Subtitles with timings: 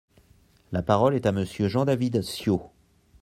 [0.71, 2.71] La parole est à Monsieur Jean-David Ciot.